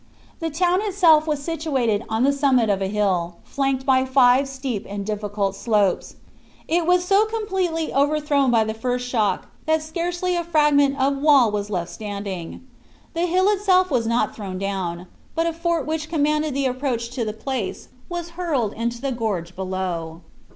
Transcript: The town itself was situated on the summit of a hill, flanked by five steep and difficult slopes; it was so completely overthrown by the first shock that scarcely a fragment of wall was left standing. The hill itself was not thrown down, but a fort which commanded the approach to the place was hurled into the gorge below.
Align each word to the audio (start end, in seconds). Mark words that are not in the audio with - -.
The 0.39 0.49
town 0.49 0.81
itself 0.81 1.27
was 1.27 1.43
situated 1.43 2.03
on 2.09 2.23
the 2.23 2.33
summit 2.33 2.71
of 2.71 2.81
a 2.81 2.87
hill, 2.87 3.35
flanked 3.43 3.85
by 3.85 4.03
five 4.03 4.47
steep 4.47 4.87
and 4.89 5.05
difficult 5.05 5.53
slopes; 5.55 6.15
it 6.67 6.87
was 6.87 7.05
so 7.05 7.27
completely 7.27 7.93
overthrown 7.93 8.49
by 8.49 8.63
the 8.63 8.73
first 8.73 9.07
shock 9.07 9.49
that 9.67 9.83
scarcely 9.83 10.35
a 10.35 10.43
fragment 10.43 10.99
of 10.99 11.17
wall 11.19 11.51
was 11.51 11.69
left 11.69 11.91
standing. 11.91 12.65
The 13.13 13.27
hill 13.27 13.47
itself 13.51 13.91
was 13.91 14.07
not 14.07 14.35
thrown 14.35 14.57
down, 14.57 15.05
but 15.35 15.45
a 15.45 15.53
fort 15.53 15.85
which 15.85 16.09
commanded 16.09 16.55
the 16.55 16.65
approach 16.65 17.11
to 17.11 17.23
the 17.23 17.31
place 17.31 17.89
was 18.09 18.29
hurled 18.31 18.73
into 18.73 19.01
the 19.01 19.11
gorge 19.11 19.55
below. 19.55 20.21